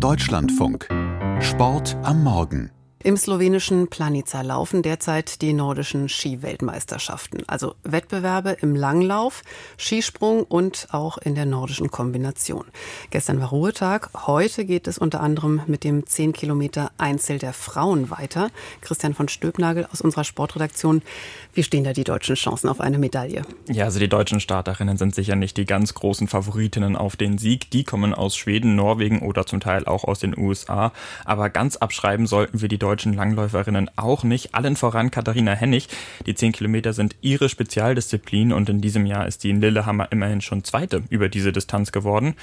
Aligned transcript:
Deutschlandfunk. 0.00 0.88
Sport 1.40 1.96
am 2.04 2.22
Morgen. 2.22 2.77
Im 3.04 3.16
slowenischen 3.16 3.86
Planica 3.86 4.42
laufen 4.42 4.82
derzeit 4.82 5.40
die 5.40 5.52
nordischen 5.52 6.08
Skiweltmeisterschaften, 6.08 7.44
also 7.46 7.76
Wettbewerbe 7.84 8.56
im 8.60 8.74
Langlauf, 8.74 9.42
Skisprung 9.76 10.42
und 10.42 10.88
auch 10.90 11.16
in 11.16 11.36
der 11.36 11.46
nordischen 11.46 11.92
Kombination. 11.92 12.64
Gestern 13.10 13.40
war 13.40 13.50
Ruhetag, 13.50 14.10
heute 14.26 14.64
geht 14.64 14.88
es 14.88 14.98
unter 14.98 15.20
anderem 15.20 15.62
mit 15.68 15.84
dem 15.84 16.06
10 16.06 16.32
Kilometer 16.32 16.90
Einzel 16.98 17.38
der 17.38 17.52
Frauen 17.52 18.10
weiter. 18.10 18.50
Christian 18.80 19.14
von 19.14 19.28
Stöbnagel 19.28 19.86
aus 19.92 20.00
unserer 20.00 20.24
Sportredaktion. 20.24 21.02
Wie 21.54 21.62
stehen 21.62 21.84
da 21.84 21.92
die 21.92 22.02
deutschen 22.02 22.34
Chancen 22.34 22.68
auf 22.68 22.80
eine 22.80 22.98
Medaille? 22.98 23.42
Ja, 23.68 23.84
also 23.84 24.00
die 24.00 24.08
deutschen 24.08 24.40
Starterinnen 24.40 24.96
sind 24.96 25.14
sicher 25.14 25.36
nicht 25.36 25.56
die 25.56 25.66
ganz 25.66 25.94
großen 25.94 26.26
Favoritinnen 26.26 26.96
auf 26.96 27.14
den 27.14 27.38
Sieg. 27.38 27.70
Die 27.70 27.84
kommen 27.84 28.12
aus 28.12 28.36
Schweden, 28.36 28.74
Norwegen 28.74 29.20
oder 29.20 29.46
zum 29.46 29.60
Teil 29.60 29.84
auch 29.84 30.02
aus 30.02 30.18
den 30.18 30.36
USA. 30.36 30.92
Aber 31.24 31.48
ganz 31.48 31.76
abschreiben 31.76 32.26
sollten 32.26 32.60
wir 32.60 32.68
die 32.68 32.78
deutschen 32.78 32.88
Langläuferinnen 33.06 33.90
auch 33.96 34.24
nicht. 34.24 34.54
Allen 34.54 34.76
voran 34.76 35.10
Katharina 35.10 35.52
Hennig. 35.52 35.88
Die 36.26 36.34
10 36.34 36.52
Kilometer 36.52 36.92
sind 36.92 37.16
ihre 37.20 37.48
Spezialdisziplin 37.48 38.52
und 38.52 38.68
in 38.68 38.80
diesem 38.80 39.06
Jahr 39.06 39.26
ist 39.26 39.44
die 39.44 39.50
in 39.50 39.60
Lillehammer 39.60 40.08
immerhin 40.10 40.40
schon 40.40 40.64
Zweite 40.64 41.02
über 41.10 41.28
diese 41.28 41.52
Distanz 41.52 41.92
geworden. 41.92 42.34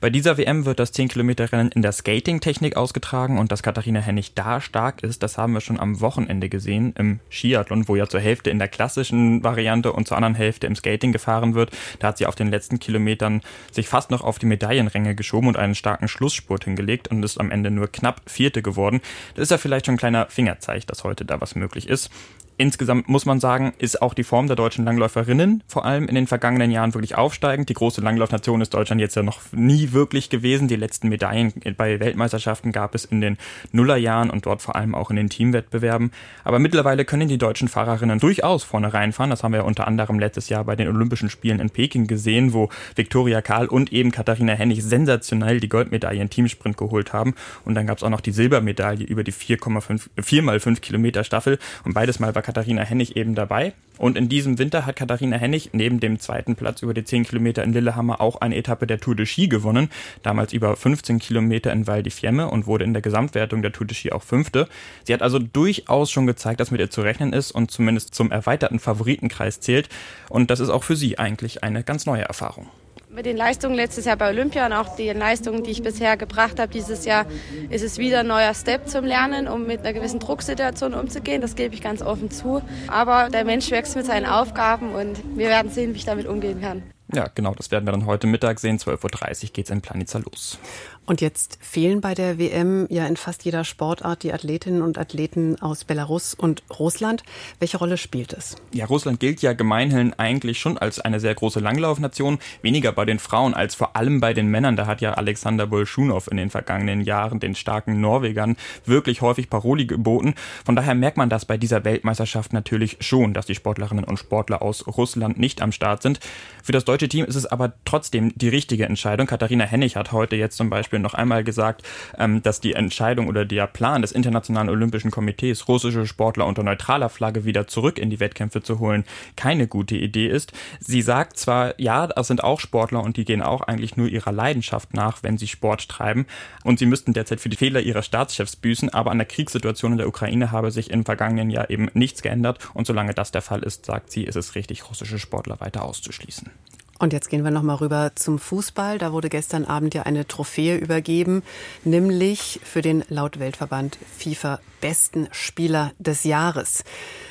Bei 0.00 0.10
dieser 0.10 0.38
WM 0.38 0.64
wird 0.64 0.78
das 0.78 0.92
10 0.92 1.08
Kilometer 1.08 1.50
Rennen 1.50 1.70
in 1.72 1.82
der 1.82 1.92
Skating-Technik 1.92 2.76
ausgetragen 2.76 3.38
und 3.38 3.52
dass 3.52 3.62
Katharina 3.62 4.00
Hennig 4.00 4.34
da 4.34 4.60
stark 4.60 5.02
ist, 5.02 5.22
das 5.22 5.38
haben 5.38 5.52
wir 5.52 5.60
schon 5.60 5.80
am 5.80 6.00
Wochenende 6.00 6.48
gesehen 6.48 6.94
im 6.98 7.20
Skiathlon, 7.30 7.88
wo 7.88 7.96
ja 7.96 8.06
zur 8.08 8.20
Hälfte 8.20 8.50
in 8.50 8.58
der 8.58 8.68
klassischen 8.68 9.42
Variante 9.42 9.92
und 9.92 10.08
zur 10.08 10.16
anderen 10.16 10.34
Hälfte 10.34 10.66
im 10.66 10.76
Skating 10.76 11.12
gefahren 11.12 11.54
wird. 11.54 11.70
Da 11.98 12.08
hat 12.08 12.18
sie 12.18 12.26
auf 12.26 12.34
den 12.34 12.48
letzten 12.48 12.78
Kilometern 12.78 13.40
sich 13.72 13.88
fast 13.88 14.10
noch 14.10 14.22
auf 14.22 14.38
die 14.38 14.46
Medaillenränge 14.46 15.14
geschoben 15.14 15.48
und 15.48 15.56
einen 15.56 15.74
starken 15.74 16.08
Schlussspurt 16.08 16.64
hingelegt 16.64 17.08
und 17.08 17.22
ist 17.22 17.38
am 17.38 17.50
Ende 17.50 17.70
nur 17.70 17.88
knapp 17.88 18.22
Vierte 18.26 18.62
geworden. 18.62 19.00
Das 19.34 19.44
ist 19.44 19.50
ja 19.50 19.58
vielleicht 19.58 19.86
schon 19.86 19.93
ein 19.94 19.98
kleiner 19.98 20.26
Fingerzeig, 20.26 20.86
dass 20.86 21.04
heute 21.04 21.24
da 21.24 21.40
was 21.40 21.54
möglich 21.54 21.88
ist. 21.88 22.10
Insgesamt 22.56 23.08
muss 23.08 23.26
man 23.26 23.40
sagen, 23.40 23.72
ist 23.78 24.00
auch 24.00 24.14
die 24.14 24.22
Form 24.22 24.46
der 24.46 24.54
deutschen 24.54 24.84
Langläuferinnen 24.84 25.64
vor 25.66 25.84
allem 25.84 26.06
in 26.06 26.14
den 26.14 26.28
vergangenen 26.28 26.70
Jahren 26.70 26.94
wirklich 26.94 27.16
aufsteigend. 27.16 27.68
Die 27.68 27.74
große 27.74 28.00
Langlaufnation 28.00 28.60
ist 28.60 28.72
Deutschland 28.74 29.00
jetzt 29.00 29.16
ja 29.16 29.24
noch 29.24 29.40
nie 29.50 29.92
wirklich 29.92 30.30
gewesen. 30.30 30.68
Die 30.68 30.76
letzten 30.76 31.08
Medaillen 31.08 31.52
bei 31.76 31.98
Weltmeisterschaften 31.98 32.70
gab 32.70 32.94
es 32.94 33.04
in 33.04 33.20
den 33.20 33.38
Nullerjahren 33.72 34.30
und 34.30 34.46
dort 34.46 34.62
vor 34.62 34.76
allem 34.76 34.94
auch 34.94 35.10
in 35.10 35.16
den 35.16 35.30
Teamwettbewerben. 35.30 36.12
Aber 36.44 36.60
mittlerweile 36.60 37.04
können 37.04 37.26
die 37.26 37.38
deutschen 37.38 37.66
Fahrerinnen 37.66 38.20
durchaus 38.20 38.62
vorne 38.62 38.94
reinfahren. 38.94 39.30
Das 39.30 39.42
haben 39.42 39.52
wir 39.52 39.58
ja 39.58 39.64
unter 39.64 39.88
anderem 39.88 40.20
letztes 40.20 40.48
Jahr 40.48 40.62
bei 40.62 40.76
den 40.76 40.86
Olympischen 40.86 41.30
Spielen 41.30 41.58
in 41.58 41.70
Peking 41.70 42.06
gesehen, 42.06 42.52
wo 42.52 42.68
Viktoria 42.94 43.42
Karl 43.42 43.66
und 43.66 43.92
eben 43.92 44.12
Katharina 44.12 44.52
Hennig 44.52 44.84
sensationell 44.84 45.58
die 45.58 45.68
Goldmedaille 45.68 46.22
im 46.22 46.30
Teamsprint 46.30 46.76
geholt 46.76 47.12
haben. 47.12 47.34
Und 47.64 47.74
dann 47.74 47.88
gab 47.88 47.98
es 47.98 48.04
auch 48.04 48.10
noch 48.10 48.20
die 48.20 48.30
Silbermedaille 48.30 49.04
über 49.04 49.24
die 49.24 49.32
4,5 49.32 50.02
4x5 50.20 50.80
Kilometer 50.80 51.24
Staffel. 51.24 51.58
Und 51.84 51.94
beides 51.94 52.20
Mal 52.20 52.32
war 52.34 52.43
Katharina 52.44 52.82
Hennig 52.82 53.16
eben 53.16 53.34
dabei. 53.34 53.72
Und 53.96 54.16
in 54.16 54.28
diesem 54.28 54.58
Winter 54.58 54.86
hat 54.86 54.96
Katharina 54.96 55.36
Hennig 55.36 55.70
neben 55.72 55.98
dem 55.98 56.18
zweiten 56.18 56.56
Platz 56.56 56.82
über 56.82 56.94
die 56.94 57.04
10 57.04 57.24
Kilometer 57.24 57.64
in 57.64 57.72
Lillehammer 57.72 58.20
auch 58.20 58.40
eine 58.40 58.56
Etappe 58.56 58.86
der 58.86 59.00
Tour 59.00 59.16
de 59.16 59.24
Ski 59.24 59.48
gewonnen. 59.48 59.88
Damals 60.22 60.52
über 60.52 60.76
15 60.76 61.18
Kilometer 61.18 61.72
in 61.72 61.86
Val 61.86 62.02
di 62.02 62.10
Fiemme 62.10 62.50
und 62.50 62.66
wurde 62.66 62.84
in 62.84 62.92
der 62.92 63.02
Gesamtwertung 63.02 63.62
der 63.62 63.72
Tour 63.72 63.86
de 63.86 63.96
Ski 63.96 64.12
auch 64.12 64.22
Fünfte. 64.22 64.68
Sie 65.04 65.14
hat 65.14 65.22
also 65.22 65.38
durchaus 65.38 66.10
schon 66.10 66.26
gezeigt, 66.26 66.60
dass 66.60 66.70
mit 66.70 66.80
ihr 66.80 66.90
zu 66.90 67.00
rechnen 67.00 67.32
ist 67.32 67.50
und 67.50 67.70
zumindest 67.70 68.14
zum 68.14 68.30
erweiterten 68.30 68.78
Favoritenkreis 68.78 69.60
zählt. 69.60 69.88
Und 70.28 70.50
das 70.50 70.60
ist 70.60 70.70
auch 70.70 70.84
für 70.84 70.96
sie 70.96 71.18
eigentlich 71.18 71.64
eine 71.64 71.82
ganz 71.82 72.04
neue 72.04 72.22
Erfahrung. 72.22 72.68
Mit 73.14 73.26
den 73.26 73.36
Leistungen 73.36 73.76
letztes 73.76 74.06
Jahr 74.06 74.16
bei 74.16 74.28
Olympia 74.28 74.66
und 74.66 74.72
auch 74.72 74.96
den 74.96 75.16
Leistungen, 75.16 75.62
die 75.62 75.70
ich 75.70 75.84
bisher 75.84 76.16
gebracht 76.16 76.58
habe 76.58 76.72
dieses 76.72 77.04
Jahr, 77.04 77.26
ist 77.70 77.84
es 77.84 77.96
wieder 77.96 78.20
ein 78.20 78.26
neuer 78.26 78.52
Step 78.54 78.88
zum 78.88 79.04
Lernen, 79.04 79.46
um 79.46 79.68
mit 79.68 79.80
einer 79.80 79.92
gewissen 79.92 80.18
Drucksituation 80.18 80.94
umzugehen. 80.94 81.40
Das 81.40 81.54
gebe 81.54 81.74
ich 81.74 81.80
ganz 81.80 82.02
offen 82.02 82.32
zu. 82.32 82.60
Aber 82.88 83.30
der 83.30 83.44
Mensch 83.44 83.70
wächst 83.70 83.94
mit 83.94 84.04
seinen 84.04 84.26
Aufgaben 84.26 84.92
und 84.96 85.22
wir 85.36 85.46
werden 85.46 85.70
sehen, 85.70 85.94
wie 85.94 85.98
ich 85.98 86.04
damit 86.04 86.26
umgehen 86.26 86.60
kann. 86.60 86.82
Ja, 87.14 87.28
genau, 87.32 87.54
das 87.54 87.70
werden 87.70 87.84
wir 87.84 87.92
dann 87.92 88.06
heute 88.06 88.26
Mittag 88.26 88.58
sehen. 88.58 88.78
12.30 88.78 89.44
Uhr 89.44 89.50
geht 89.52 89.66
es 89.66 89.70
in 89.70 89.80
Planica 89.80 90.18
los. 90.18 90.58
Und 91.06 91.20
jetzt 91.20 91.58
fehlen 91.60 92.00
bei 92.00 92.14
der 92.14 92.38
WM 92.38 92.86
ja 92.88 93.06
in 93.06 93.16
fast 93.16 93.44
jeder 93.44 93.64
Sportart 93.64 94.22
die 94.22 94.32
Athletinnen 94.32 94.80
und 94.80 94.96
Athleten 94.96 95.60
aus 95.60 95.84
Belarus 95.84 96.32
und 96.32 96.62
Russland. 96.78 97.22
Welche 97.58 97.76
Rolle 97.76 97.98
spielt 97.98 98.32
es? 98.32 98.56
Ja, 98.72 98.86
Russland 98.86 99.20
gilt 99.20 99.42
ja 99.42 99.52
gemeinhin 99.52 100.14
eigentlich 100.14 100.58
schon 100.58 100.78
als 100.78 101.00
eine 101.00 101.20
sehr 101.20 101.34
große 101.34 101.60
Langlaufnation. 101.60 102.38
Weniger 102.62 102.92
bei 102.92 103.04
den 103.04 103.18
Frauen 103.18 103.52
als 103.52 103.74
vor 103.74 103.96
allem 103.96 104.20
bei 104.20 104.32
den 104.32 104.46
Männern. 104.48 104.76
Da 104.76 104.86
hat 104.86 105.02
ja 105.02 105.12
Alexander 105.12 105.66
Bolschunow 105.66 106.26
in 106.28 106.38
den 106.38 106.48
vergangenen 106.48 107.02
Jahren 107.02 107.38
den 107.38 107.54
starken 107.54 108.00
Norwegern 108.00 108.56
wirklich 108.86 109.20
häufig 109.20 109.50
Paroli 109.50 109.84
geboten. 109.84 110.34
Von 110.64 110.74
daher 110.74 110.94
merkt 110.94 111.18
man 111.18 111.28
das 111.28 111.44
bei 111.44 111.58
dieser 111.58 111.84
Weltmeisterschaft 111.84 112.54
natürlich 112.54 112.96
schon, 113.00 113.34
dass 113.34 113.44
die 113.44 113.54
Sportlerinnen 113.54 114.04
und 114.04 114.16
Sportler 114.16 114.62
aus 114.62 114.86
Russland 114.86 115.38
nicht 115.38 115.60
am 115.60 115.70
Start 115.70 116.00
sind. 116.00 116.20
Für 116.62 116.72
das 116.72 116.86
deutsche 116.86 117.10
Team 117.10 117.26
ist 117.26 117.36
es 117.36 117.44
aber 117.44 117.74
trotzdem 117.84 118.32
die 118.36 118.48
richtige 118.48 118.86
Entscheidung. 118.86 119.26
Katharina 119.26 119.64
Hennig 119.64 119.96
hat 119.96 120.12
heute 120.12 120.36
jetzt 120.36 120.56
zum 120.56 120.70
Beispiel 120.70 120.93
Beispiel 120.94 121.00
noch 121.00 121.14
einmal 121.14 121.42
gesagt, 121.42 121.82
ähm, 122.18 122.42
dass 122.42 122.60
die 122.60 122.74
Entscheidung 122.74 123.26
oder 123.26 123.44
der 123.44 123.66
Plan 123.66 124.02
des 124.02 124.12
Internationalen 124.12 124.68
Olympischen 124.68 125.10
Komitees, 125.10 125.66
russische 125.66 126.06
Sportler 126.06 126.46
unter 126.46 126.62
neutraler 126.62 127.08
Flagge 127.08 127.44
wieder 127.44 127.66
zurück 127.66 127.98
in 127.98 128.10
die 128.10 128.20
Wettkämpfe 128.20 128.62
zu 128.62 128.78
holen, 128.78 129.04
keine 129.36 129.66
gute 129.66 129.96
Idee 129.96 130.28
ist. 130.28 130.52
Sie 130.78 131.02
sagt 131.02 131.36
zwar, 131.36 131.78
ja, 131.80 132.06
das 132.06 132.28
sind 132.28 132.44
auch 132.44 132.60
Sportler 132.60 133.02
und 133.02 133.16
die 133.16 133.24
gehen 133.24 133.42
auch 133.42 133.62
eigentlich 133.62 133.96
nur 133.96 134.08
ihrer 134.08 134.32
Leidenschaft 134.32 134.94
nach, 134.94 135.22
wenn 135.22 135.38
sie 135.38 135.48
Sport 135.48 135.88
treiben 135.88 136.26
und 136.62 136.78
sie 136.78 136.86
müssten 136.86 137.12
derzeit 137.12 137.40
für 137.40 137.48
die 137.48 137.56
Fehler 137.56 137.80
ihrer 137.80 138.02
Staatschefs 138.02 138.56
büßen, 138.56 138.90
aber 138.90 139.10
an 139.10 139.18
der 139.18 139.26
Kriegssituation 139.26 139.92
in 139.92 139.98
der 139.98 140.08
Ukraine 140.08 140.52
habe 140.52 140.70
sich 140.70 140.90
im 140.90 141.04
vergangenen 141.04 141.50
Jahr 141.50 141.70
eben 141.70 141.88
nichts 141.94 142.22
geändert 142.22 142.58
und 142.74 142.86
solange 142.86 143.14
das 143.14 143.32
der 143.32 143.42
Fall 143.42 143.62
ist, 143.62 143.86
sagt 143.86 144.12
sie, 144.12 144.24
ist 144.24 144.36
es 144.36 144.54
richtig, 144.54 144.88
russische 144.88 145.18
Sportler 145.18 145.60
weiter 145.60 145.82
auszuschließen. 145.82 146.50
Und 146.98 147.12
jetzt 147.12 147.28
gehen 147.28 147.42
wir 147.42 147.50
noch 147.50 147.62
mal 147.62 147.74
rüber 147.74 148.12
zum 148.14 148.38
Fußball. 148.38 148.98
Da 148.98 149.12
wurde 149.12 149.28
gestern 149.28 149.64
Abend 149.64 149.94
ja 149.94 150.02
eine 150.02 150.26
Trophäe 150.26 150.76
übergeben, 150.76 151.42
nämlich 151.82 152.60
für 152.62 152.82
den 152.82 153.04
laut 153.08 153.40
Weltverband 153.40 153.98
FIFA 154.16 154.60
besten 154.80 155.28
Spieler 155.32 155.92
des 155.98 156.24
Jahres. 156.24 156.84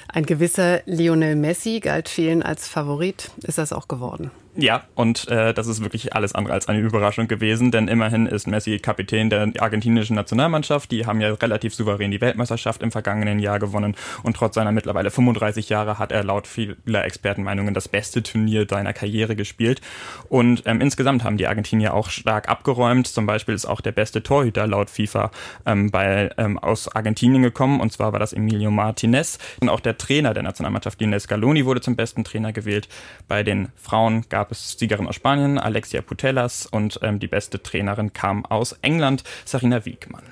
Ein 0.09 0.25
gewisser 0.25 0.81
Lionel 0.85 1.35
Messi 1.35 1.79
galt 1.79 2.09
vielen 2.09 2.43
als 2.43 2.67
Favorit. 2.67 3.31
Ist 3.43 3.57
das 3.57 3.73
auch 3.73 3.87
geworden? 3.87 4.31
Ja, 4.55 4.83
und 4.93 5.27
äh, 5.29 5.51
das 5.51 5.65
ist 5.65 5.81
wirklich 5.81 6.15
alles 6.15 6.35
andere 6.35 6.53
als 6.53 6.67
eine 6.67 6.79
Überraschung 6.79 7.27
gewesen, 7.27 7.71
denn 7.71 7.87
immerhin 7.87 8.27
ist 8.27 8.45
Messi 8.45 8.77
Kapitän 8.77 9.31
der 9.31 9.51
argentinischen 9.57 10.15
Nationalmannschaft. 10.15 10.91
Die 10.91 11.07
haben 11.07 11.21
ja 11.21 11.33
relativ 11.33 11.73
souverän 11.73 12.11
die 12.11 12.21
Weltmeisterschaft 12.21 12.83
im 12.83 12.91
vergangenen 12.91 13.39
Jahr 13.39 13.57
gewonnen 13.57 13.95
und 14.21 14.35
trotz 14.35 14.53
seiner 14.53 14.71
mittlerweile 14.71 15.09
35 15.09 15.69
Jahre 15.69 15.97
hat 15.97 16.11
er 16.11 16.23
laut 16.23 16.45
vieler 16.45 17.03
Expertenmeinungen 17.03 17.73
das 17.73 17.87
beste 17.87 18.21
Turnier 18.21 18.67
seiner 18.69 18.93
Karriere 18.93 19.35
gespielt. 19.35 19.81
Und 20.29 20.61
ähm, 20.67 20.81
insgesamt 20.81 21.23
haben 21.23 21.37
die 21.37 21.47
Argentinier 21.47 21.95
auch 21.95 22.11
stark 22.11 22.47
abgeräumt. 22.47 23.07
Zum 23.07 23.25
Beispiel 23.25 23.55
ist 23.55 23.65
auch 23.65 23.81
der 23.81 23.91
beste 23.91 24.21
Torhüter 24.21 24.67
laut 24.67 24.91
FIFA 24.91 25.31
ähm, 25.65 25.89
bei, 25.89 26.29
ähm, 26.37 26.59
aus 26.59 26.95
Argentinien 26.95 27.41
gekommen 27.41 27.81
und 27.81 27.91
zwar 27.91 28.13
war 28.13 28.19
das 28.19 28.33
Emilio 28.33 28.69
Martinez. 28.69 29.39
Und 29.61 29.69
auch 29.69 29.79
der 29.79 29.97
Trainer 29.97 30.35
der 30.35 30.43
Nationalmannschaft, 30.43 31.01
Lionel 31.01 31.19
Scaloni, 31.19 31.65
wurde 31.65 31.81
zum 31.81 31.95
besten 31.95 32.23
Trainer 32.23 32.53
gewählt. 32.53 32.87
Bei 33.27 33.41
den 33.41 33.69
Frauen 33.75 34.25
gab 34.29 34.42
gab 34.43 34.51
es 34.51 34.77
Siegerin 34.77 35.07
aus 35.07 35.15
Spanien, 35.15 35.57
Alexia 35.57 36.01
Putellas 36.01 36.65
und 36.65 36.99
ähm, 37.01 37.17
die 37.17 37.29
beste 37.29 37.63
Trainerin 37.63 38.11
kam 38.11 38.45
aus 38.45 38.73
England, 38.81 39.23
Sarina 39.45 39.85
Wiegmann. 39.85 40.25